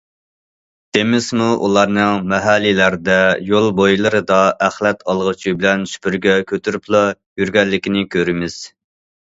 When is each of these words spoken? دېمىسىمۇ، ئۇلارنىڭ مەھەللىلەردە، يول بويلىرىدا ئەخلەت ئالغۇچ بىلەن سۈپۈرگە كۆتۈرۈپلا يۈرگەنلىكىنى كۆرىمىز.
دېمىسىمۇ، 0.95 1.49
ئۇلارنىڭ 1.65 2.15
مەھەللىلەردە، 2.31 3.17
يول 3.51 3.69
بويلىرىدا 3.81 4.39
ئەخلەت 4.69 5.05
ئالغۇچ 5.13 5.47
بىلەن 5.61 5.87
سۈپۈرگە 5.93 6.35
كۆتۈرۈپلا 6.53 7.05
يۈرگەنلىكىنى 7.43 8.05
كۆرىمىز. 8.17 8.61